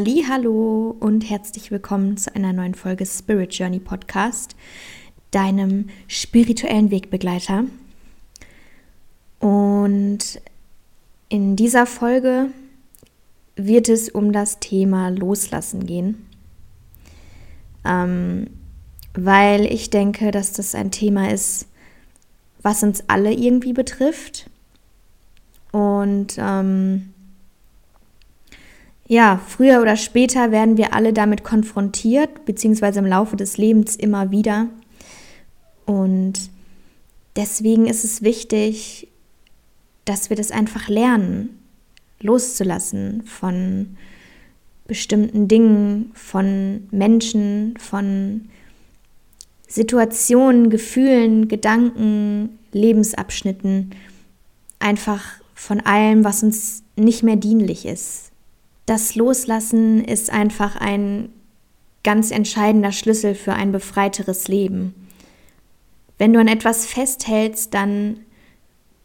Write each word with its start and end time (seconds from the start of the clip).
Halli, 0.00 0.24
hallo 0.26 0.96
und 0.98 1.28
herzlich 1.28 1.70
willkommen 1.70 2.16
zu 2.16 2.34
einer 2.34 2.54
neuen 2.54 2.74
Folge 2.74 3.04
Spirit 3.04 3.52
Journey 3.52 3.80
Podcast, 3.80 4.56
deinem 5.30 5.90
spirituellen 6.08 6.90
Wegbegleiter. 6.90 7.64
Und 9.40 10.40
in 11.28 11.54
dieser 11.54 11.84
Folge 11.84 12.46
wird 13.56 13.90
es 13.90 14.08
um 14.08 14.32
das 14.32 14.58
Thema 14.58 15.10
Loslassen 15.10 15.84
gehen, 15.84 16.24
ähm, 17.84 18.46
weil 19.12 19.66
ich 19.66 19.90
denke, 19.90 20.30
dass 20.30 20.52
das 20.52 20.74
ein 20.74 20.90
Thema 20.90 21.30
ist, 21.30 21.66
was 22.62 22.82
uns 22.82 23.04
alle 23.08 23.34
irgendwie 23.34 23.74
betrifft. 23.74 24.48
Und 25.72 26.36
ähm, 26.38 27.12
ja, 29.10 29.40
früher 29.44 29.82
oder 29.82 29.96
später 29.96 30.52
werden 30.52 30.76
wir 30.76 30.94
alle 30.94 31.12
damit 31.12 31.42
konfrontiert, 31.42 32.44
beziehungsweise 32.44 33.00
im 33.00 33.06
Laufe 33.06 33.34
des 33.34 33.56
Lebens 33.56 33.96
immer 33.96 34.30
wieder. 34.30 34.68
Und 35.84 36.34
deswegen 37.34 37.88
ist 37.88 38.04
es 38.04 38.22
wichtig, 38.22 39.08
dass 40.04 40.30
wir 40.30 40.36
das 40.36 40.52
einfach 40.52 40.88
lernen, 40.88 41.58
loszulassen 42.20 43.24
von 43.24 43.96
bestimmten 44.86 45.48
Dingen, 45.48 46.12
von 46.14 46.86
Menschen, 46.92 47.74
von 47.78 48.48
Situationen, 49.66 50.70
Gefühlen, 50.70 51.48
Gedanken, 51.48 52.60
Lebensabschnitten, 52.70 53.90
einfach 54.78 55.24
von 55.56 55.80
allem, 55.80 56.22
was 56.22 56.44
uns 56.44 56.84
nicht 56.94 57.24
mehr 57.24 57.34
dienlich 57.34 57.86
ist 57.86 58.29
das 58.90 59.14
Loslassen 59.14 60.04
ist 60.04 60.30
einfach 60.30 60.74
ein 60.74 61.28
ganz 62.02 62.32
entscheidender 62.32 62.90
Schlüssel 62.90 63.36
für 63.36 63.52
ein 63.52 63.70
befreiteres 63.70 64.48
Leben. 64.48 64.96
Wenn 66.18 66.32
du 66.32 66.40
an 66.40 66.48
etwas 66.48 66.86
festhältst, 66.86 67.72
dann 67.72 68.18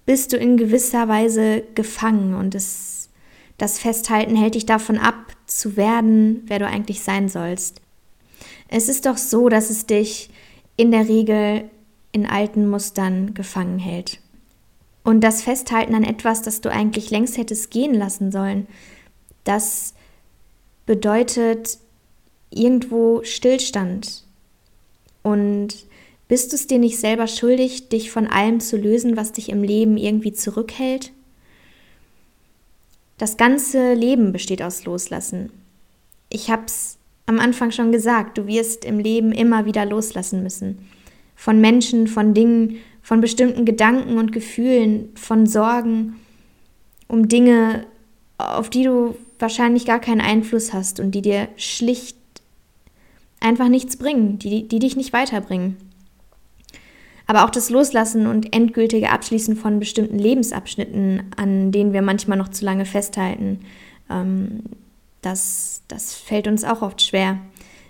bist 0.08 0.34
du 0.34 0.38
in 0.38 0.58
gewisser 0.58 1.08
Weise 1.08 1.62
gefangen 1.76 2.34
und 2.34 2.56
es, 2.56 3.10
das 3.60 3.78
Festhalten 3.78 4.36
hält 4.36 4.56
dich 4.56 4.66
davon 4.66 4.98
ab, 4.98 5.36
zu 5.46 5.78
werden, 5.78 6.42
wer 6.48 6.58
du 6.58 6.66
eigentlich 6.66 7.04
sein 7.04 7.30
sollst. 7.30 7.80
Es 8.68 8.90
ist 8.90 9.06
doch 9.06 9.18
so, 9.18 9.50
dass 9.50 9.70
es 9.70 9.86
dich 9.86 10.32
in 10.78 10.90
der 10.90 11.08
Regel 11.08 11.70
in 12.12 12.26
alten 12.26 12.68
Mustern 12.68 13.36
gefangen 13.36 13.78
hält. 13.78 14.20
Und 15.04 15.22
das 15.22 15.44
Festhalten 15.44 15.94
an 15.94 16.04
etwas, 16.04 16.42
das 16.42 16.62
du 16.62 16.72
eigentlich 16.72 17.12
längst 17.12 17.38
hättest 17.38 17.70
gehen 17.70 17.94
lassen 17.94 18.32
sollen, 18.32 18.66
das 19.46 19.94
bedeutet 20.86 21.80
irgendwo 22.50 23.24
Stillstand. 23.24 24.24
Und 25.24 25.70
bist 26.28 26.52
du 26.52 26.56
es 26.56 26.68
dir 26.68 26.80
nicht 26.80 27.00
selber 27.00 27.28
schuldig, 27.28 27.90
dich 27.90 28.12
von 28.12 28.28
allem 28.28 28.60
zu 28.60 28.78
lösen, 28.78 29.16
was 29.16 29.32
dich 29.32 29.50
im 29.50 29.64
Leben 29.64 29.98
irgendwie 29.98 30.34
zurückhält? 30.34 31.12
Das 33.18 33.38
ganze 33.38 33.94
Leben 33.94 34.34
besteht 34.34 34.62
aus 34.62 34.86
Loslassen. 34.86 35.52
Ich 36.30 36.50
hab's 36.50 36.98
am 37.28 37.40
Anfang 37.40 37.72
schon 37.72 37.92
gesagt, 37.92 38.38
du 38.38 38.48
wirst 38.48 38.86
im 38.86 39.00
Leben 39.00 39.32
immer 39.32 39.66
wieder 39.66 39.86
loslassen 39.86 40.44
müssen. 40.44 40.90
Von 41.36 41.60
Menschen, 41.60 42.08
von 42.08 42.34
Dingen, 42.34 42.78
von 43.02 43.22
bestimmten 43.22 43.66
Gedanken 43.66 44.18
und 44.18 44.32
Gefühlen, 44.32 45.10
von 45.16 45.48
Sorgen, 45.48 46.16
um 47.08 47.28
Dinge, 47.28 47.86
auf 48.38 48.70
die 48.70 48.84
du 48.84 49.16
wahrscheinlich 49.40 49.86
gar 49.86 50.00
keinen 50.00 50.22
Einfluss 50.22 50.74
hast 50.74 51.00
und 51.00 51.12
die 51.12 51.22
dir 51.22 51.48
schlicht 51.58 52.18
einfach 53.40 53.68
nichts 53.68 53.98
bringen, 53.98 54.40
die, 54.40 54.68
die 54.68 54.80
dich 54.80 54.96
nicht 54.96 55.14
weiterbringen. 55.14 55.78
Aber 57.28 57.46
auch 57.46 57.50
das 57.50 57.70
Loslassen 57.70 58.28
und 58.28 58.54
endgültige 58.54 59.10
Abschließen 59.10 59.56
von 59.56 59.80
bestimmten 59.80 60.20
Lebensabschnitten, 60.20 61.24
an 61.38 61.72
denen 61.72 61.92
wir 61.92 62.02
manchmal 62.02 62.38
noch 62.38 62.50
zu 62.50 62.66
lange 62.66 62.86
festhalten, 62.86 63.62
ähm, 64.10 64.64
das, 65.22 65.82
das 65.88 66.14
fällt 66.14 66.48
uns 66.48 66.64
auch 66.64 66.84
oft 66.84 67.02
schwer. 67.02 67.40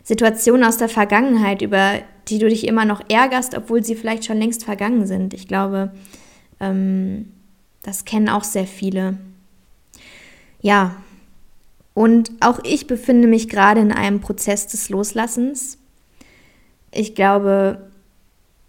Situationen 0.03 0.63
aus 0.63 0.77
der 0.77 0.87
Vergangenheit, 0.87 1.61
über 1.61 1.99
die 2.29 2.39
du 2.39 2.47
dich 2.47 2.65
immer 2.65 2.85
noch 2.85 3.01
ärgerst, 3.09 3.55
obwohl 3.57 3.83
sie 3.83 3.95
vielleicht 3.95 4.25
schon 4.25 4.37
längst 4.37 4.63
vergangen 4.63 5.05
sind. 5.05 5.33
Ich 5.33 5.47
glaube, 5.47 5.91
ähm, 6.59 7.31
das 7.83 8.05
kennen 8.05 8.29
auch 8.29 8.43
sehr 8.43 8.65
viele. 8.65 9.17
Ja, 10.61 10.95
und 11.95 12.29
auch 12.41 12.59
ich 12.63 12.87
befinde 12.87 13.27
mich 13.27 13.49
gerade 13.49 13.79
in 13.79 13.91
einem 13.91 14.19
Prozess 14.19 14.67
des 14.67 14.89
Loslassens. 14.89 15.79
Ich 16.91 17.15
glaube, 17.15 17.89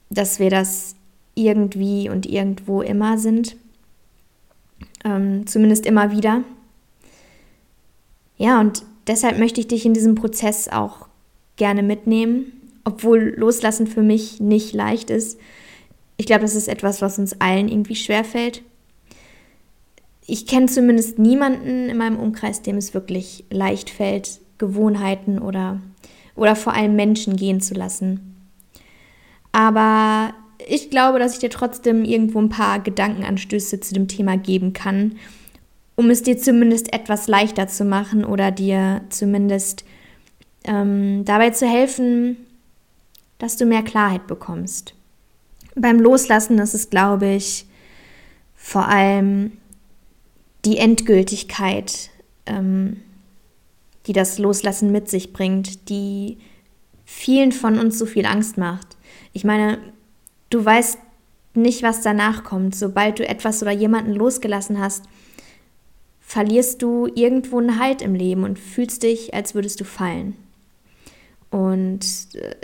dass 0.08 0.38
wir 0.38 0.48
das 0.48 0.94
irgendwie 1.34 2.08
und 2.08 2.24
irgendwo 2.24 2.80
immer 2.82 3.18
sind. 3.18 3.56
Ähm, 5.04 5.44
zumindest 5.46 5.86
immer 5.86 6.12
wieder. 6.12 6.44
Ja, 8.38 8.60
und 8.60 8.84
deshalb 9.08 9.38
möchte 9.38 9.60
ich 9.60 9.66
dich 9.66 9.84
in 9.84 9.92
diesem 9.92 10.14
Prozess 10.14 10.68
auch 10.68 11.08
gerne 11.56 11.82
mitnehmen, 11.82 12.52
obwohl 12.84 13.34
Loslassen 13.36 13.88
für 13.88 14.02
mich 14.02 14.38
nicht 14.38 14.72
leicht 14.72 15.10
ist. 15.10 15.38
Ich 16.16 16.26
glaube, 16.26 16.42
das 16.42 16.54
ist 16.54 16.68
etwas, 16.68 17.02
was 17.02 17.18
uns 17.18 17.40
allen 17.40 17.68
irgendwie 17.68 17.96
schwerfällt 17.96 18.62
ich 20.26 20.46
kenne 20.46 20.66
zumindest 20.66 21.18
niemanden 21.18 21.88
in 21.88 21.96
meinem 21.96 22.18
Umkreis, 22.18 22.62
dem 22.62 22.76
es 22.76 22.94
wirklich 22.94 23.44
leicht 23.50 23.90
fällt, 23.90 24.40
Gewohnheiten 24.58 25.38
oder, 25.38 25.80
oder 26.34 26.56
vor 26.56 26.72
allem 26.72 26.96
Menschen 26.96 27.36
gehen 27.36 27.60
zu 27.60 27.74
lassen. 27.74 28.34
Aber 29.52 30.34
ich 30.66 30.90
glaube, 30.90 31.18
dass 31.18 31.34
ich 31.34 31.38
dir 31.38 31.50
trotzdem 31.50 32.04
irgendwo 32.04 32.40
ein 32.40 32.48
paar 32.48 32.80
Gedankenanstöße 32.80 33.80
zu 33.80 33.94
dem 33.94 34.08
Thema 34.08 34.36
geben 34.36 34.72
kann, 34.72 35.16
um 35.94 36.10
es 36.10 36.22
dir 36.22 36.36
zumindest 36.38 36.92
etwas 36.92 37.28
leichter 37.28 37.68
zu 37.68 37.84
machen 37.84 38.24
oder 38.24 38.50
dir 38.50 39.02
zumindest 39.10 39.84
ähm, 40.64 41.24
dabei 41.24 41.50
zu 41.50 41.66
helfen, 41.66 42.36
dass 43.38 43.56
du 43.56 43.64
mehr 43.64 43.82
Klarheit 43.82 44.26
bekommst. 44.26 44.94
Beim 45.74 46.00
Loslassen 46.00 46.58
ist 46.58 46.74
es, 46.74 46.90
glaube 46.90 47.28
ich, 47.28 47.66
vor 48.56 48.88
allem 48.88 49.52
die 50.66 50.78
Endgültigkeit, 50.78 52.10
ähm, 52.44 53.00
die 54.06 54.12
das 54.12 54.38
Loslassen 54.38 54.92
mit 54.92 55.08
sich 55.08 55.32
bringt, 55.32 55.88
die 55.88 56.38
vielen 57.04 57.52
von 57.52 57.78
uns 57.78 57.98
so 57.98 58.04
viel 58.04 58.26
Angst 58.26 58.58
macht. 58.58 58.96
Ich 59.32 59.44
meine, 59.44 59.78
du 60.50 60.64
weißt 60.64 60.98
nicht, 61.54 61.82
was 61.82 62.02
danach 62.02 62.44
kommt. 62.44 62.74
Sobald 62.74 63.18
du 63.18 63.26
etwas 63.26 63.62
oder 63.62 63.70
jemanden 63.70 64.12
losgelassen 64.12 64.80
hast, 64.80 65.04
verlierst 66.20 66.82
du 66.82 67.06
irgendwo 67.06 67.58
einen 67.58 67.78
Halt 67.78 68.02
im 68.02 68.14
Leben 68.14 68.42
und 68.42 68.58
fühlst 68.58 69.04
dich, 69.04 69.32
als 69.32 69.54
würdest 69.54 69.80
du 69.80 69.84
fallen. 69.84 70.36
Und 71.50 72.04
äh, 72.34 72.56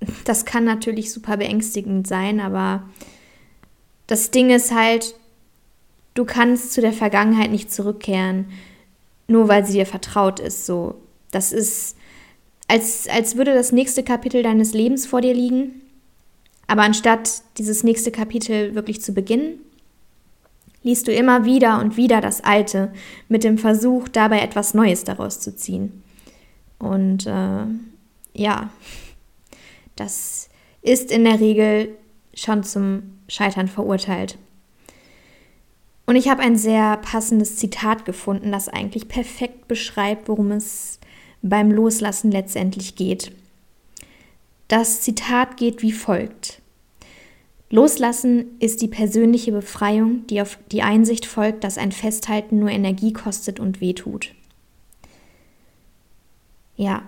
das 0.24 0.46
kann 0.46 0.64
natürlich 0.64 1.12
super 1.12 1.36
beängstigend 1.36 2.06
sein, 2.06 2.40
aber 2.40 2.88
das 4.06 4.30
Ding 4.30 4.50
ist 4.50 4.74
halt, 4.74 5.14
Du 6.14 6.24
kannst 6.24 6.72
zu 6.72 6.80
der 6.80 6.92
Vergangenheit 6.92 7.50
nicht 7.50 7.72
zurückkehren, 7.72 8.46
nur 9.28 9.48
weil 9.48 9.64
sie 9.64 9.74
dir 9.74 9.86
vertraut 9.86 10.40
ist. 10.40 10.66
So, 10.66 10.96
das 11.30 11.52
ist, 11.52 11.96
als, 12.68 13.08
als 13.08 13.36
würde 13.36 13.54
das 13.54 13.72
nächste 13.72 14.02
Kapitel 14.02 14.42
deines 14.42 14.74
Lebens 14.74 15.06
vor 15.06 15.20
dir 15.20 15.34
liegen. 15.34 15.80
Aber 16.66 16.82
anstatt 16.82 17.42
dieses 17.58 17.82
nächste 17.82 18.10
Kapitel 18.10 18.74
wirklich 18.74 19.02
zu 19.02 19.12
beginnen, 19.12 19.58
liest 20.82 21.06
du 21.06 21.12
immer 21.12 21.44
wieder 21.44 21.80
und 21.80 21.96
wieder 21.96 22.20
das 22.20 22.42
Alte 22.42 22.92
mit 23.28 23.44
dem 23.44 23.58
Versuch, 23.58 24.08
dabei 24.08 24.40
etwas 24.40 24.74
Neues 24.74 25.04
daraus 25.04 25.40
zu 25.40 25.54
ziehen. 25.54 26.02
Und 26.78 27.26
äh, 27.26 27.64
ja, 28.34 28.70
das 29.96 30.48
ist 30.82 31.10
in 31.10 31.24
der 31.24 31.40
Regel 31.40 31.96
schon 32.34 32.64
zum 32.64 33.02
Scheitern 33.28 33.68
verurteilt. 33.68 34.38
Und 36.12 36.18
ich 36.18 36.28
habe 36.28 36.42
ein 36.42 36.56
sehr 36.56 36.98
passendes 36.98 37.56
Zitat 37.56 38.04
gefunden, 38.04 38.52
das 38.52 38.68
eigentlich 38.68 39.08
perfekt 39.08 39.66
beschreibt, 39.66 40.28
worum 40.28 40.50
es 40.50 41.00
beim 41.40 41.70
Loslassen 41.70 42.30
letztendlich 42.30 42.96
geht. 42.96 43.32
Das 44.68 45.00
Zitat 45.00 45.56
geht 45.56 45.80
wie 45.80 45.90
folgt. 45.90 46.60
Loslassen 47.70 48.58
ist 48.58 48.82
die 48.82 48.88
persönliche 48.88 49.52
Befreiung, 49.52 50.26
die 50.26 50.42
auf 50.42 50.58
die 50.70 50.82
Einsicht 50.82 51.24
folgt, 51.24 51.64
dass 51.64 51.78
ein 51.78 51.92
Festhalten 51.92 52.58
nur 52.58 52.68
Energie 52.68 53.14
kostet 53.14 53.58
und 53.58 53.80
wehtut. 53.80 54.34
Ja, 56.76 57.04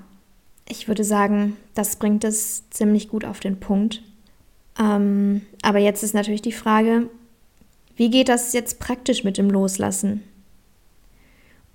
ich 0.66 0.88
würde 0.88 1.04
sagen, 1.04 1.58
das 1.74 1.96
bringt 1.96 2.24
es 2.24 2.70
ziemlich 2.70 3.10
gut 3.10 3.26
auf 3.26 3.40
den 3.40 3.60
Punkt. 3.60 4.00
Ähm, 4.80 5.42
aber 5.60 5.78
jetzt 5.78 6.02
ist 6.02 6.14
natürlich 6.14 6.40
die 6.40 6.52
Frage, 6.52 7.10
wie 7.96 8.10
geht 8.10 8.28
das 8.28 8.52
jetzt 8.52 8.80
praktisch 8.80 9.24
mit 9.24 9.38
dem 9.38 9.50
Loslassen? 9.50 10.22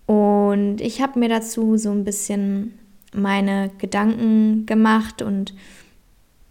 Und 0.05 0.81
ich 0.81 1.01
habe 1.01 1.19
mir 1.19 1.29
dazu 1.29 1.77
so 1.77 1.91
ein 1.91 2.03
bisschen 2.03 2.77
meine 3.13 3.69
Gedanken 3.77 4.65
gemacht 4.65 5.21
und 5.21 5.53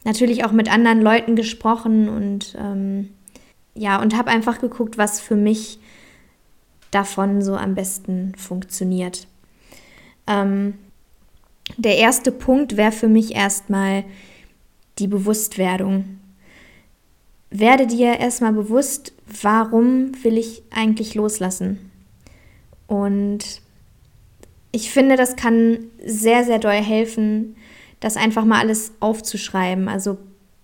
natürlich 0.04 0.44
auch 0.44 0.52
mit 0.52 0.72
anderen 0.72 1.02
Leuten 1.02 1.36
gesprochen 1.36 2.08
und 2.08 2.56
ähm, 2.58 3.10
ja, 3.74 4.00
und 4.00 4.16
habe 4.16 4.30
einfach 4.30 4.60
geguckt, 4.60 4.98
was 4.98 5.20
für 5.20 5.36
mich 5.36 5.78
davon 6.90 7.42
so 7.42 7.56
am 7.56 7.74
besten 7.74 8.32
funktioniert. 8.36 9.26
Ähm, 10.26 10.74
der 11.76 11.98
erste 11.98 12.32
Punkt 12.32 12.76
wäre 12.76 12.92
für 12.92 13.08
mich 13.08 13.34
erstmal 13.34 14.04
die 14.98 15.06
Bewusstwerdung. 15.06 16.17
Werde 17.50 17.86
dir 17.86 18.18
erstmal 18.18 18.52
bewusst, 18.52 19.12
warum 19.42 20.12
will 20.22 20.36
ich 20.36 20.62
eigentlich 20.70 21.14
loslassen? 21.14 21.90
Und 22.86 23.62
ich 24.72 24.90
finde, 24.90 25.16
das 25.16 25.36
kann 25.36 25.78
sehr, 26.04 26.44
sehr 26.44 26.58
doll 26.58 26.72
helfen, 26.72 27.56
das 28.00 28.16
einfach 28.16 28.44
mal 28.44 28.60
alles 28.60 28.92
aufzuschreiben. 29.00 29.88
Also 29.88 30.18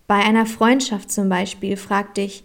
bei 0.07 0.17
einer 0.17 0.47
Freundschaft 0.47 1.11
zum 1.11 1.29
Beispiel, 1.29 1.77
frag 1.77 2.15
dich, 2.15 2.45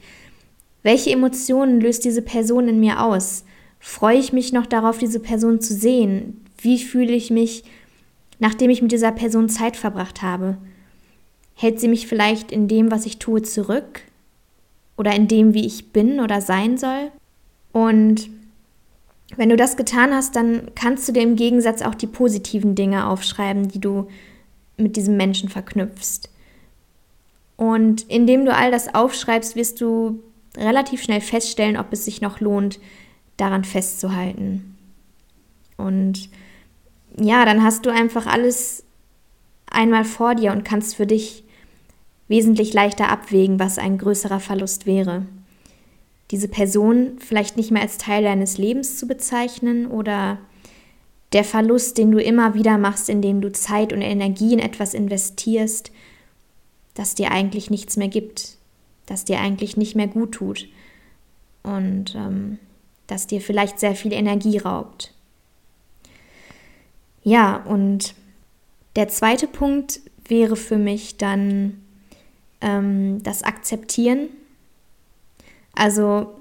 welche 0.84 1.12
Emotionen 1.12 1.82
löst 1.82 2.06
diese 2.06 2.22
Person 2.22 2.70
in 2.70 2.80
mir 2.80 3.04
aus? 3.04 3.44
Freue 3.80 4.18
ich 4.18 4.32
mich 4.32 4.54
noch 4.54 4.66
darauf, 4.66 4.98
diese 4.98 5.20
Person 5.20 5.60
zu 5.60 5.74
sehen? 5.74 6.46
Wie 6.62 6.80
fühle 6.80 7.14
ich 7.14 7.30
mich, 7.30 7.64
nachdem 8.40 8.70
ich 8.70 8.82
mit 8.82 8.92
dieser 8.92 9.12
Person 9.12 9.50
Zeit 9.50 9.76
verbracht 9.76 10.22
habe? 10.22 10.58
Hält 11.56 11.82
sie 11.82 11.90
mich 11.90 12.08
vielleicht 12.08 12.54
in 12.54 12.70
dem, 12.70 12.92
was 12.92 13.06
ich 13.06 13.20
tue, 13.20 13.42
zurück? 13.42 14.02
Oder 15.00 15.16
in 15.16 15.30
dem, 15.30 15.54
wie 15.54 15.66
ich 15.66 15.94
bin 15.94 16.20
oder 16.20 16.42
sein 16.42 16.78
soll? 16.78 17.10
Und 17.72 18.30
wenn 19.38 19.48
du 19.48 19.56
das 19.56 19.78
getan 19.78 20.14
hast, 20.14 20.36
dann 20.36 20.72
kannst 20.76 21.08
du 21.08 21.14
dir 21.14 21.22
im 21.22 21.38
Gegensatz 21.38 21.82
auch 21.82 21.96
die 21.96 22.06
positiven 22.06 22.76
Dinge 22.76 23.08
aufschreiben, 23.08 23.70
die 23.70 23.80
du 23.80 24.10
mit 24.76 24.98
diesem 24.98 25.16
Menschen 25.16 25.48
verknüpfst. 25.48 26.30
Und 27.56 28.02
indem 28.10 28.44
du 28.44 28.54
all 28.54 28.72
das 28.72 28.94
aufschreibst, 28.94 29.56
wirst 29.56 29.80
du 29.80 30.22
relativ 30.58 31.02
schnell 31.02 31.22
feststellen, 31.22 31.78
ob 31.78 31.94
es 31.94 32.04
sich 32.04 32.20
noch 32.20 32.42
lohnt, 32.42 32.82
daran 33.38 33.64
festzuhalten. 33.64 34.76
Und 35.78 36.30
ja, 37.18 37.46
dann 37.46 37.64
hast 37.64 37.86
du 37.86 37.90
einfach 37.90 38.28
alles 38.28 38.84
einmal 39.72 40.04
vor 40.04 40.36
dir 40.36 40.52
und 40.52 40.66
kannst 40.66 40.98
für 40.98 41.08
dich 41.08 41.46
wesentlich 42.30 42.74
leichter 42.74 43.10
abwägen, 43.10 43.60
was 43.60 43.78
ein 43.78 43.98
größerer 43.98 44.40
Verlust 44.40 44.86
wäre. 44.86 45.26
Diese 46.32 46.48
Person 46.48 47.18
vielleicht 47.20 47.58
nicht 47.58 47.72
mehr 47.72 47.82
als 47.82 47.98
Teil 47.98 48.24
deines 48.24 48.58
Lebens 48.58 48.98
zu 48.98 49.08
bezeichnen 49.08 49.88
oder 49.88 50.38
der 51.34 51.44
Verlust, 51.44 51.98
den 51.98 52.12
du 52.12 52.22
immer 52.22 52.54
wieder 52.54 52.78
machst, 52.78 53.10
indem 53.10 53.42
du 53.42 53.52
Zeit 53.52 53.92
und 53.92 54.02
Energie 54.02 54.54
in 54.54 54.60
etwas 54.60 54.94
investierst, 54.94 55.92
das 56.94 57.16
dir 57.16 57.32
eigentlich 57.32 57.70
nichts 57.70 57.98
mehr 57.98 58.08
gibt, 58.08 58.58
das 59.06 59.26
dir 59.26 59.40
eigentlich 59.40 59.76
nicht 59.76 59.96
mehr 59.96 60.08
gut 60.08 60.34
tut 60.34 60.68
und 61.64 62.16
ähm, 62.16 62.60
das 63.08 63.28
dir 63.28 63.42
vielleicht 63.42 63.80
sehr 63.80 63.96
viel 63.96 64.14
Energie 64.14 64.60
raubt. 64.60 65.14
Ja, 67.24 67.58
und 67.58 68.14
der 68.96 69.08
zweite 69.08 69.48
Punkt 69.48 70.00
wäre 70.28 70.56
für 70.56 70.78
mich 70.78 71.18
dann 71.18 71.82
ähm, 72.62 73.22
das 73.24 73.44
Akzeptieren. 73.44 74.30
Also 75.74 76.40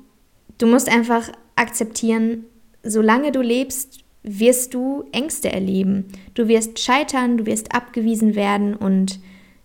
du 0.58 0.66
musst 0.66 0.88
einfach 0.88 1.30
akzeptieren, 1.56 2.44
solange 2.82 3.32
du 3.32 3.40
lebst, 3.40 4.00
wirst 4.22 4.74
du 4.74 5.04
Ängste 5.12 5.52
erleben. 5.52 6.06
Du 6.34 6.48
wirst 6.48 6.78
scheitern, 6.78 7.38
du 7.38 7.46
wirst 7.46 7.74
abgewiesen 7.74 8.34
werden 8.34 8.74
und 8.74 9.20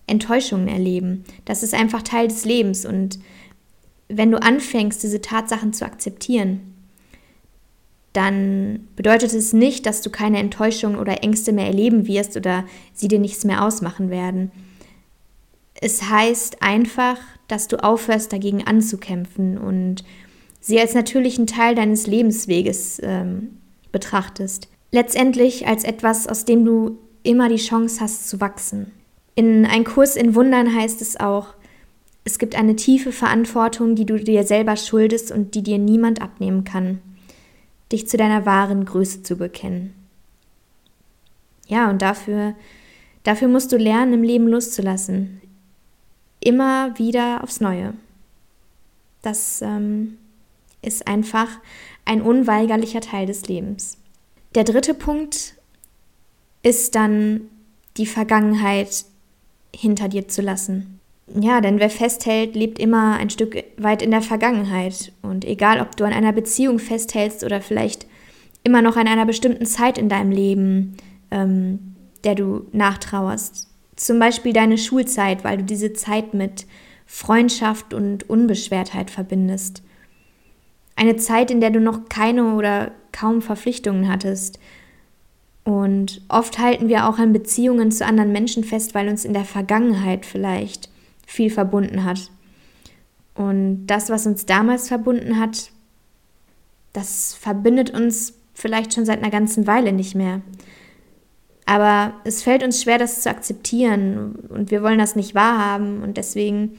Enttäuschungen 0.07 0.67
erleben. 0.67 1.23
Das 1.45 1.63
ist 1.63 1.73
einfach 1.73 2.01
Teil 2.01 2.27
des 2.27 2.45
Lebens. 2.45 2.85
Und 2.85 3.19
wenn 4.09 4.31
du 4.31 4.41
anfängst, 4.41 5.01
diese 5.03 5.21
Tatsachen 5.21 5.73
zu 5.73 5.85
akzeptieren, 5.85 6.73
dann 8.13 8.88
bedeutet 8.95 9.33
es 9.33 9.53
nicht, 9.53 9.88
dass 9.88 10.01
du 10.01 10.11
keine 10.11 10.38
Enttäuschungen 10.38 11.00
oder 11.00 11.23
Ängste 11.23 11.51
mehr 11.51 11.65
erleben 11.65 12.07
wirst 12.07 12.38
oder 12.38 12.65
sie 12.94 13.07
dir 13.07 13.19
nichts 13.19 13.44
mehr 13.44 13.65
ausmachen 13.65 14.11
werden. 14.11 14.51
Es 15.83 16.01
heißt 16.01 16.62
einfach, 16.62 17.18
dass 17.50 17.68
du 17.68 17.83
aufhörst, 17.83 18.31
dagegen 18.31 18.65
anzukämpfen 18.65 19.57
und 19.57 20.06
sie 20.62 20.80
als 20.80 20.94
natürlichen 20.94 21.45
Teil 21.45 21.75
deines 21.75 22.07
Lebensweges 22.07 23.01
ähm, 23.03 23.57
betrachtest. 23.91 24.69
Letztendlich 24.91 25.68
als 25.68 25.83
etwas, 25.83 26.25
aus 26.25 26.45
dem 26.45 26.63
du 26.63 27.00
immer 27.24 27.50
die 27.50 27.57
Chance 27.57 28.00
hast 28.00 28.30
zu 28.30 28.39
wachsen. 28.39 28.94
In 29.35 29.65
Ein 29.65 29.83
Kurs 29.83 30.15
in 30.15 30.35
Wundern 30.35 30.74
heißt 30.74 31.01
es 31.01 31.19
auch, 31.19 31.47
es 32.24 32.39
gibt 32.39 32.56
eine 32.56 32.77
tiefe 32.77 33.12
Verantwortung, 33.12 33.95
die 33.95 34.06
du 34.06 34.18
dir 34.18 34.45
selber 34.45 34.77
schuldest 34.77 35.33
und 35.33 35.53
die 35.53 35.63
dir 35.63 35.79
niemand 35.79 36.21
abnehmen 36.21 36.63
kann, 36.63 37.01
dich 37.91 38.07
zu 38.07 38.15
deiner 38.15 38.45
wahren 38.45 38.86
Größe 38.86 39.21
zu 39.24 39.36
bekennen. 39.36 39.94
Ja, 41.68 41.89
und 41.89 42.01
dafür, 42.01 42.56
dafür 43.24 43.50
musst 43.50 43.74
du 43.74 43.77
lernen, 43.77 44.13
im 44.13 44.24
Leben 44.24 44.47
loszulassen. 44.47 45.41
Immer 46.44 47.00
wieder 47.00 47.42
aufs 47.42 47.62
Neue. 47.62 47.94
Das 49.22 49.62
ähm, 49.62 50.18
ist 50.81 51.07
einfach 51.07 51.48
ein 52.04 52.22
unweigerlicher 52.22 53.00
Teil 53.00 53.25
des 53.25 53.48
Lebens. 53.48 53.98
Der 54.54 54.66
dritte 54.66 54.94
Punkt 54.94 55.56
ist 56.62 56.95
dann 56.95 57.42
die 57.95 58.06
Vergangenheit 58.06 59.06
hinter 59.74 60.10
dir 60.10 60.28
zu 60.28 60.42
lassen. 60.42 61.00
Ja, 61.34 61.62
denn 61.62 61.80
wer 61.80 61.90
festhält, 61.90 62.56
lebt 62.56 62.77
immer 62.77 63.15
ein 63.15 63.29
Stück 63.29 63.63
weit 63.77 64.01
in 64.01 64.12
der 64.12 64.22
Vergangenheit. 64.22 65.13
Und 65.22 65.46
egal, 65.46 65.79
ob 65.79 65.96
du 65.96 66.03
an 66.03 66.12
einer 66.12 66.34
Beziehung 66.34 66.77
festhältst 66.77 67.46
oder 67.46 67.62
vielleicht 67.62 68.06
immer 68.65 68.82
noch 68.82 68.98
an 68.98 69.08
einer 69.08 69.25
bestimmten 69.25 69.65
Zeit 69.65 69.98
in 69.98 70.10
deinem 70.10 70.32
Leben, 70.32 70.98
ähm, 71.32 71.96
der 72.25 72.36
du 72.36 72.67
nachtrauerst. 72.74 73.70
Zum 73.95 74.19
Beispiel 74.19 74.53
deine 74.53 74.77
Schulzeit, 74.77 75.43
weil 75.43 75.57
du 75.57 75.63
diese 75.63 75.93
Zeit 75.93 76.33
mit 76.33 76.65
Freundschaft 77.05 77.93
und 77.93 78.29
Unbeschwertheit 78.29 79.12
verbindest. 79.12 79.83
Eine 80.95 81.15
Zeit, 81.17 81.51
in 81.51 81.62
der 81.62 81.69
du 81.69 81.79
noch 81.79 82.09
keine 82.09 82.55
oder 82.55 82.91
kaum 83.12 83.41
Verpflichtungen 83.41 84.07
hattest. 84.07 84.59
Und 85.63 86.21
oft 86.27 86.59
halten 86.59 86.89
wir 86.89 87.07
auch 87.07 87.19
an 87.19 87.33
Beziehungen 87.33 87.91
zu 87.91 88.05
anderen 88.05 88.31
Menschen 88.31 88.63
fest, 88.63 88.93
weil 88.95 89.07
uns 89.07 89.25
in 89.25 89.33
der 89.33 89.45
Vergangenheit 89.45 90.25
vielleicht 90.25 90.89
viel 91.25 91.50
verbunden 91.50 92.03
hat. 92.03 92.29
Und 93.35 93.88
das, 93.88 94.09
was 94.09 94.27
uns 94.27 94.45
damals 94.45 94.88
verbunden 94.88 95.39
hat, 95.39 95.71
das 96.91 97.33
verbindet 97.33 97.89
uns 97.91 98.33
vielleicht 98.53 98.93
schon 98.93 99.05
seit 99.05 99.19
einer 99.19 99.31
ganzen 99.31 99.65
Weile 99.65 99.93
nicht 99.93 100.15
mehr. 100.15 100.41
Aber 101.65 102.13
es 102.24 102.43
fällt 102.43 102.63
uns 102.63 102.82
schwer, 102.82 102.98
das 102.98 103.22
zu 103.22 103.29
akzeptieren 103.29 104.36
und 104.50 104.72
wir 104.72 104.84
wollen 104.84 105.00
das 105.00 105.15
nicht 105.15 105.34
wahrhaben 105.34 106.03
und 106.03 106.17
deswegen 106.17 106.77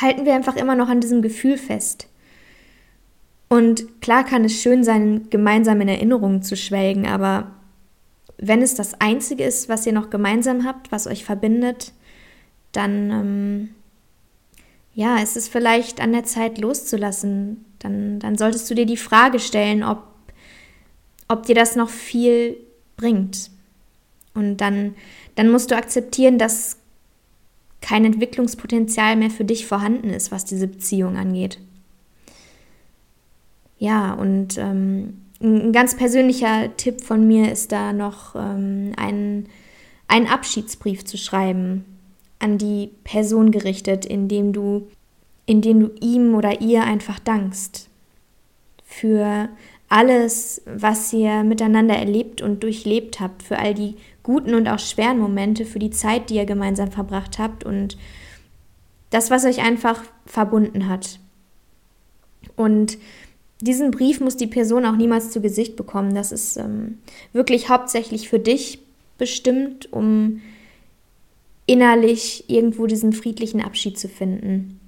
halten 0.00 0.24
wir 0.24 0.34
einfach 0.34 0.56
immer 0.56 0.74
noch 0.74 0.88
an 0.88 1.00
diesem 1.00 1.22
Gefühl 1.22 1.56
fest. 1.56 2.08
Und 3.48 4.00
klar 4.00 4.24
kann 4.24 4.44
es 4.44 4.60
schön 4.60 4.84
sein, 4.84 5.28
gemeinsam 5.30 5.80
in 5.80 5.88
Erinnerungen 5.88 6.42
zu 6.42 6.56
schwelgen, 6.56 7.06
aber 7.06 7.50
wenn 8.38 8.62
es 8.62 8.74
das 8.74 9.00
Einzige 9.00 9.44
ist, 9.44 9.68
was 9.68 9.86
ihr 9.86 9.92
noch 9.92 10.10
gemeinsam 10.10 10.64
habt, 10.64 10.90
was 10.90 11.06
euch 11.06 11.24
verbindet, 11.24 11.92
dann 12.72 13.10
ähm, 13.10 13.70
ja, 14.94 15.18
ist 15.18 15.36
es 15.36 15.48
vielleicht 15.48 16.00
an 16.00 16.12
der 16.12 16.24
Zeit 16.24 16.58
loszulassen. 16.58 17.64
Dann, 17.78 18.18
dann 18.18 18.36
solltest 18.36 18.68
du 18.70 18.74
dir 18.74 18.86
die 18.86 18.96
Frage 18.96 19.40
stellen, 19.40 19.82
ob, 19.82 20.04
ob 21.28 21.44
dir 21.44 21.54
das 21.54 21.76
noch 21.76 21.90
viel 21.90 22.56
bringt. 22.96 23.50
Und 24.34 24.58
dann, 24.58 24.94
dann 25.34 25.50
musst 25.50 25.70
du 25.70 25.76
akzeptieren, 25.76 26.38
dass 26.38 26.76
kein 27.80 28.04
Entwicklungspotenzial 28.04 29.16
mehr 29.16 29.30
für 29.30 29.44
dich 29.44 29.66
vorhanden 29.66 30.10
ist, 30.10 30.30
was 30.30 30.44
diese 30.44 30.68
Beziehung 30.68 31.16
angeht. 31.16 31.58
Ja, 33.78 34.12
und 34.12 34.58
ähm, 34.58 35.22
ein 35.42 35.72
ganz 35.72 35.96
persönlicher 35.96 36.76
Tipp 36.76 37.02
von 37.02 37.26
mir 37.26 37.50
ist 37.50 37.72
da 37.72 37.92
noch 37.92 38.34
ähm, 38.36 38.92
einen, 38.96 39.48
einen 40.06 40.26
Abschiedsbrief 40.26 41.04
zu 41.04 41.16
schreiben, 41.16 41.84
an 42.38 42.58
die 42.58 42.90
Person 43.04 43.50
gerichtet, 43.50 44.04
indem 44.04 44.52
du, 44.52 44.88
indem 45.46 45.80
du 45.80 45.90
ihm 46.00 46.34
oder 46.34 46.60
ihr 46.60 46.84
einfach 46.84 47.18
dankst 47.18 47.88
für 48.84 49.48
alles, 49.90 50.62
was 50.66 51.12
ihr 51.12 51.42
miteinander 51.42 51.96
erlebt 51.96 52.40
und 52.40 52.62
durchlebt 52.62 53.20
habt, 53.20 53.42
für 53.42 53.58
all 53.58 53.74
die 53.74 53.96
guten 54.22 54.54
und 54.54 54.68
auch 54.68 54.78
schweren 54.78 55.18
Momente, 55.18 55.66
für 55.66 55.80
die 55.80 55.90
Zeit, 55.90 56.30
die 56.30 56.36
ihr 56.36 56.46
gemeinsam 56.46 56.92
verbracht 56.92 57.38
habt 57.38 57.64
und 57.64 57.98
das, 59.10 59.30
was 59.30 59.44
euch 59.44 59.60
einfach 59.60 60.02
verbunden 60.24 60.88
hat. 60.88 61.18
Und 62.56 62.98
diesen 63.60 63.90
Brief 63.90 64.20
muss 64.20 64.36
die 64.36 64.46
Person 64.46 64.86
auch 64.86 64.96
niemals 64.96 65.32
zu 65.32 65.40
Gesicht 65.40 65.74
bekommen. 65.76 66.14
Das 66.14 66.30
ist 66.30 66.56
ähm, 66.56 66.98
wirklich 67.32 67.68
hauptsächlich 67.68 68.28
für 68.28 68.38
dich 68.38 68.78
bestimmt, 69.18 69.92
um 69.92 70.40
innerlich 71.66 72.44
irgendwo 72.48 72.86
diesen 72.86 73.12
friedlichen 73.12 73.60
Abschied 73.60 73.98
zu 73.98 74.08
finden. 74.08 74.79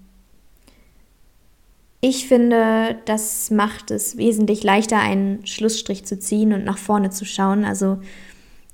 Ich 2.04 2.26
finde, 2.26 2.98
das 3.04 3.52
macht 3.52 3.92
es 3.92 4.16
wesentlich 4.16 4.64
leichter, 4.64 4.98
einen 4.98 5.46
Schlussstrich 5.46 6.04
zu 6.04 6.18
ziehen 6.18 6.52
und 6.52 6.64
nach 6.64 6.76
vorne 6.78 7.10
zu 7.10 7.24
schauen. 7.24 7.64
Also 7.64 8.00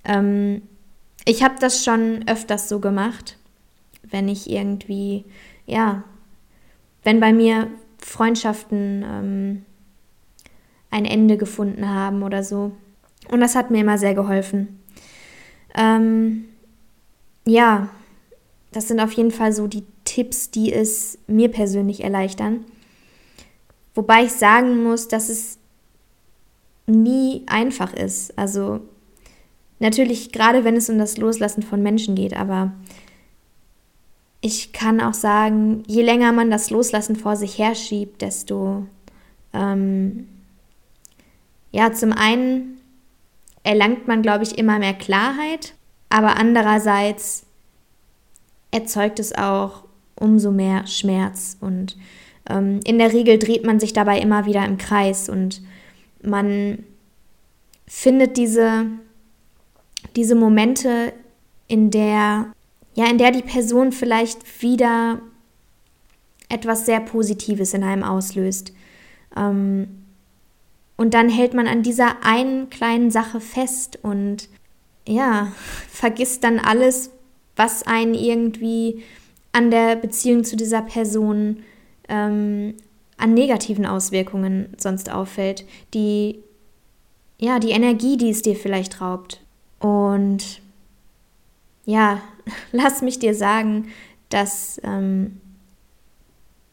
ähm, 0.03 0.63
ich 1.27 1.43
habe 1.43 1.57
das 1.61 1.85
schon 1.85 2.27
öfters 2.27 2.71
so 2.71 2.81
gemacht, 2.81 3.37
wenn 4.03 4.29
ich 4.29 4.49
irgendwie, 4.49 5.27
ja, 5.67 6.05
wenn 7.05 7.21
bei 7.21 7.35
mir 7.35 7.69
Freundschaften 7.99 9.05
ähm, 9.07 9.65
ein 10.91 11.05
Ende 11.05 11.37
gefunden 11.37 11.87
haben 11.87 12.23
oder 12.23 12.43
so. 12.43 12.73
Und 13.31 13.41
das 13.41 13.55
hat 13.55 13.71
mir 13.71 13.83
immer 13.83 13.99
sehr 13.99 14.15
geholfen. 14.15 14.81
Ähm, 15.75 16.47
ja, 17.45 17.91
das 18.73 18.89
sind 18.89 19.01
auf 19.01 19.13
jeden 19.13 19.33
Fall 19.33 19.53
so 19.53 19.67
die 19.67 19.85
Tipps, 20.07 20.51
die 20.51 20.73
es 20.73 21.19
mir 21.27 21.51
persönlich 21.51 22.03
erleichtern. 22.03 22.65
Wobei 23.99 24.27
ich 24.27 24.33
sagen 24.33 24.85
muss, 24.85 25.09
dass 25.09 25.29
es 25.29 25.59
nie 26.87 27.43
einfach 27.49 27.93
ist. 27.93 28.39
Also 28.39 28.79
natürlich 29.81 30.31
gerade 30.31 30.63
wenn 30.63 30.77
es 30.77 30.89
um 30.89 30.99
das 30.99 31.17
Loslassen 31.17 31.65
von 31.65 31.83
Menschen 31.83 32.15
geht, 32.15 32.37
aber 32.37 32.71
ich 34.41 34.73
kann 34.73 35.01
auch 35.01 35.15
sagen, 35.15 35.83
je 35.89 36.03
länger 36.03 36.31
man 36.31 36.49
das 36.49 36.71
Loslassen 36.71 37.17
vor 37.17 37.35
sich 37.35 37.59
herschiebt, 37.59 38.23
desto 38.23 38.87
ähm, 39.53 40.29
ja, 41.73 41.93
zum 41.93 42.13
einen 42.13 42.81
erlangt 43.65 44.07
man, 44.07 44.23
glaube 44.23 44.45
ich, 44.45 44.59
immer 44.59 44.79
mehr 44.79 44.95
Klarheit, 44.95 45.75
aber 46.09 46.37
andererseits 46.37 47.47
erzeugt 48.71 49.19
es 49.19 49.35
auch 49.35 49.83
umso 50.15 50.53
mehr 50.53 50.87
Schmerz 50.87 51.57
und 51.61 51.97
ähm, 52.49 52.81
in 52.85 52.99
der 52.99 53.13
Regel 53.13 53.39
dreht 53.39 53.65
man 53.65 53.79
sich 53.79 53.93
dabei 53.93 54.21
immer 54.21 54.47
wieder 54.47 54.65
im 54.65 54.79
Kreis 54.79 55.29
und 55.29 55.63
man 56.23 56.85
findet 57.87 58.37
diese, 58.37 58.87
diese 60.17 60.35
Momente, 60.35 61.13
in 61.69 61.91
der, 61.91 62.53
ja, 62.95 63.07
in 63.11 63.19
der 63.19 63.31
die 63.31 63.43
Person 63.43 63.93
vielleicht 63.93 64.63
wieder 64.63 65.21
etwas 66.49 66.87
sehr 66.87 67.01
Positives 67.01 67.75
in 67.75 67.85
einem 67.85 68.03
auslöst. 68.03 68.73
Ähm, 69.37 70.05
und 70.97 71.15
dann 71.15 71.29
hält 71.29 71.55
man 71.55 71.69
an 71.69 71.83
dieser 71.83 72.25
einen 72.25 72.71
kleinen 72.71 73.11
Sache 73.11 73.41
fest 73.41 73.99
und 74.03 74.49
ja, 75.07 75.53
vergisst 75.91 76.43
dann 76.43 76.59
alles, 76.59 77.11
was 77.55 77.83
einen 77.85 78.15
irgendwie 78.15 79.03
an 79.53 79.71
der 79.71 79.97
Beziehung 79.97 80.45
zu 80.45 80.57
dieser 80.57 80.83
Person 80.83 81.63
ähm, 82.09 82.75
an 83.17 83.35
negativen 83.35 83.87
Auswirkungen 83.87 84.75
sonst 84.79 85.11
auffällt, 85.11 85.65
die 85.95 86.43
ja, 87.39 87.59
die 87.61 87.71
Energie, 87.71 88.17
die 88.17 88.31
es 88.31 88.43
dir 88.43 88.57
vielleicht 88.57 89.01
raubt. 89.01 89.41
Und 89.79 90.61
ja, 91.85 92.21
lass 92.73 93.01
mich 93.01 93.19
dir 93.19 93.35
sagen, 93.35 93.89
dass, 94.29 94.81
ähm, 94.85 95.41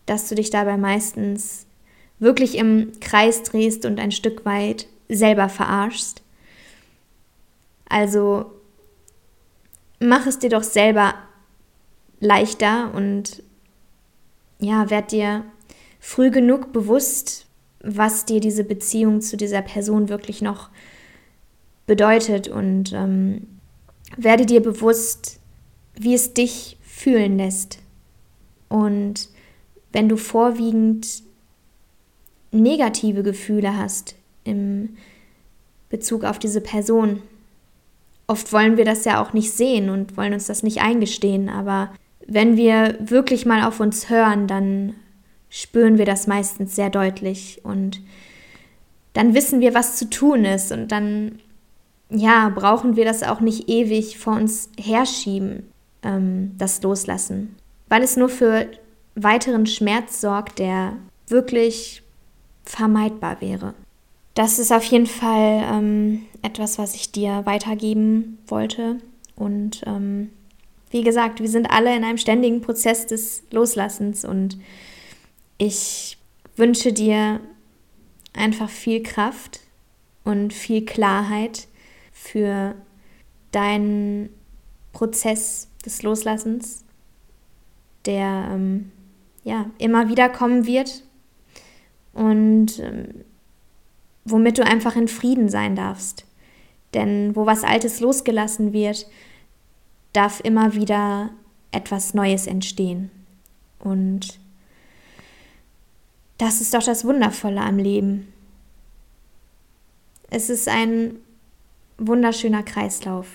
dass 0.05 0.27
du 0.27 0.35
dich 0.35 0.49
dabei 0.49 0.77
meistens 0.77 1.65
wirklich 2.19 2.57
im 2.57 2.93
Kreis 2.99 3.43
drehst 3.43 3.85
und 3.85 3.99
ein 3.99 4.11
Stück 4.11 4.45
weit 4.45 4.87
selber 5.07 5.49
verarschst. 5.49 6.21
Also 7.87 8.51
mach 9.99 10.25
es 10.25 10.39
dir 10.39 10.49
doch 10.49 10.63
selber 10.63 11.13
leichter 12.19 12.93
und 12.93 13.43
ja, 14.59 14.89
werd 14.89 15.11
dir 15.11 15.43
früh 15.99 16.31
genug 16.31 16.71
bewusst, 16.71 17.45
was 17.81 18.25
dir 18.25 18.39
diese 18.39 18.63
Beziehung 18.63 19.21
zu 19.21 19.37
dieser 19.37 19.61
Person 19.61 20.09
wirklich 20.09 20.41
noch 20.41 20.69
bedeutet 21.85 22.47
und 22.47 22.93
ähm, 22.93 23.47
werde 24.17 24.45
dir 24.45 24.61
bewusst, 24.61 25.39
wie 25.95 26.13
es 26.13 26.33
dich 26.33 26.77
fühlen 26.81 27.37
lässt. 27.37 27.79
Und 28.69 29.29
wenn 29.91 30.09
du 30.09 30.17
vorwiegend 30.17 31.23
negative 32.51 33.23
Gefühle 33.23 33.77
hast 33.77 34.15
im 34.43 34.97
Bezug 35.89 36.23
auf 36.23 36.39
diese 36.39 36.61
Person, 36.61 37.21
oft 38.27 38.51
wollen 38.51 38.77
wir 38.77 38.85
das 38.85 39.05
ja 39.05 39.21
auch 39.21 39.33
nicht 39.33 39.51
sehen 39.51 39.89
und 39.89 40.17
wollen 40.17 40.33
uns 40.33 40.47
das 40.47 40.63
nicht 40.63 40.81
eingestehen, 40.81 41.49
aber 41.49 41.93
wenn 42.27 42.57
wir 42.57 42.97
wirklich 42.99 43.45
mal 43.45 43.63
auf 43.63 43.79
uns 43.79 44.09
hören, 44.09 44.47
dann 44.47 44.95
spüren 45.49 45.97
wir 45.97 46.05
das 46.05 46.27
meistens 46.27 46.75
sehr 46.75 46.89
deutlich 46.89 47.61
und 47.63 48.01
dann 49.13 49.33
wissen 49.33 49.61
wir, 49.61 49.73
was 49.73 49.95
zu 49.95 50.09
tun 50.09 50.43
ist 50.43 50.71
und 50.71 50.91
dann, 50.91 51.39
ja, 52.09 52.49
brauchen 52.49 52.95
wir 52.95 53.05
das 53.05 53.23
auch 53.23 53.39
nicht 53.39 53.69
ewig 53.69 54.17
vor 54.17 54.35
uns 54.35 54.69
herschieben, 54.77 55.63
ähm, 56.03 56.51
das 56.57 56.81
Loslassen, 56.81 57.55
weil 57.87 58.03
es 58.03 58.17
nur 58.17 58.29
für 58.29 58.67
weiteren 59.15 59.65
Schmerz 59.65 60.19
sorgt, 60.19 60.59
der 60.59 60.93
wirklich 61.27 62.03
vermeidbar 62.63 63.39
wäre. 63.39 63.73
Das 64.33 64.59
ist 64.59 64.73
auf 64.73 64.83
jeden 64.83 65.07
Fall 65.07 65.63
ähm, 65.71 66.23
etwas, 66.41 66.77
was 66.77 66.95
ich 66.95 67.13
dir 67.13 67.45
weitergeben 67.45 68.39
wollte 68.47 68.97
und 69.37 69.83
ähm, 69.85 70.31
wie 70.95 71.03
gesagt, 71.03 71.41
wir 71.41 71.49
sind 71.49 71.69
alle 71.69 71.93
in 71.93 72.05
einem 72.05 72.17
ständigen 72.17 72.61
Prozess 72.61 73.05
des 73.05 73.43
Loslassens 73.51 74.23
und 74.23 74.57
ich 75.57 76.17
wünsche 76.55 76.93
dir 76.93 77.41
einfach 78.31 78.69
viel 78.69 79.03
Kraft 79.03 79.59
und 80.23 80.53
viel 80.53 80.85
Klarheit 80.85 81.67
für 82.13 82.75
deinen 83.51 84.29
Prozess 84.93 85.67
des 85.85 86.01
Loslassens, 86.01 86.85
der 88.05 88.51
ähm, 88.53 88.89
ja 89.43 89.69
immer 89.79 90.07
wieder 90.07 90.29
kommen 90.29 90.65
wird 90.65 91.03
und 92.13 92.79
ähm, 92.79 93.25
womit 94.23 94.59
du 94.59 94.65
einfach 94.65 94.95
in 94.95 95.09
Frieden 95.09 95.49
sein 95.49 95.75
darfst. 95.75 96.23
Denn 96.93 97.35
wo 97.35 97.45
was 97.45 97.65
Altes 97.65 97.99
losgelassen 97.99 98.71
wird, 98.71 99.07
darf 100.15 100.39
immer 100.39 100.73
wieder 100.75 101.29
etwas 101.71 102.13
Neues 102.13 102.47
entstehen. 102.47 103.11
Und 103.79 104.39
das 106.37 106.61
ist 106.61 106.73
doch 106.73 106.83
das 106.83 107.05
Wundervolle 107.05 107.61
am 107.61 107.77
Leben. 107.77 108.31
Es 110.29 110.49
ist 110.49 110.67
ein 110.67 111.15
wunderschöner 111.97 112.63
Kreislauf 112.63 113.27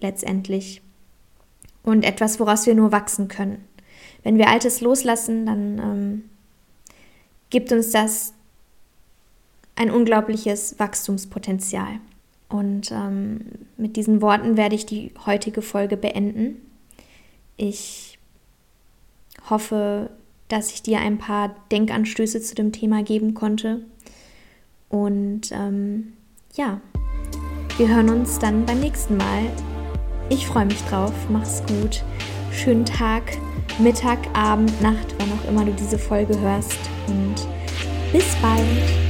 letztendlich 0.00 0.82
und 1.82 2.04
etwas, 2.04 2.38
woraus 2.38 2.66
wir 2.66 2.74
nur 2.74 2.92
wachsen 2.92 3.28
können. 3.28 3.64
Wenn 4.22 4.38
wir 4.38 4.48
Altes 4.48 4.80
loslassen, 4.80 5.46
dann 5.46 5.78
ähm, 5.78 6.30
gibt 7.50 7.72
uns 7.72 7.90
das 7.90 8.34
ein 9.76 9.90
unglaubliches 9.90 10.78
Wachstumspotenzial. 10.78 12.00
Und 12.48 12.92
ähm, 12.92 13.40
mit 13.76 13.96
diesen 13.96 14.22
Worten 14.22 14.56
werde 14.56 14.76
ich 14.76 14.86
die 14.86 15.12
heutige 15.26 15.62
Folge 15.62 15.96
beenden. 15.96 16.56
Ich 17.56 18.18
hoffe, 19.50 20.10
dass 20.48 20.72
ich 20.72 20.82
dir 20.82 21.00
ein 21.00 21.18
paar 21.18 21.56
Denkanstöße 21.72 22.40
zu 22.40 22.54
dem 22.54 22.72
Thema 22.72 23.02
geben 23.02 23.34
konnte. 23.34 23.84
Und 24.88 25.50
ähm, 25.52 26.12
ja, 26.54 26.80
wir 27.76 27.88
hören 27.88 28.10
uns 28.10 28.38
dann 28.38 28.64
beim 28.64 28.80
nächsten 28.80 29.16
Mal. 29.16 29.50
Ich 30.28 30.46
freue 30.46 30.66
mich 30.66 30.82
drauf. 30.84 31.12
Mach's 31.28 31.62
gut. 31.66 32.02
Schönen 32.52 32.84
Tag, 32.84 33.22
Mittag, 33.78 34.18
Abend, 34.34 34.80
Nacht, 34.80 35.14
wann 35.18 35.32
auch 35.32 35.48
immer 35.48 35.64
du 35.64 35.72
diese 35.72 35.98
Folge 35.98 36.38
hörst. 36.40 36.78
Und 37.08 37.46
bis 38.12 38.34
bald. 38.36 39.05